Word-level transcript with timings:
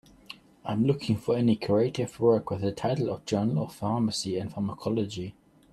I 0.65 0.73
am 0.73 0.83
looking 0.87 1.15
for 1.15 1.37
any 1.37 1.55
creative 1.55 2.19
work 2.19 2.49
with 2.49 2.61
the 2.61 2.71
title 2.71 3.11
of 3.13 3.23
Journal 3.27 3.65
of 3.65 3.75
Pharmacy 3.75 4.35
and 4.39 4.51
Pharmacology 4.51 5.35